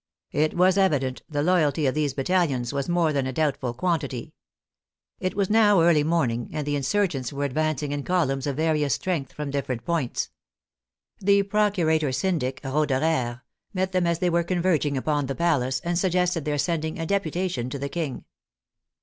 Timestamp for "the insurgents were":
6.65-7.43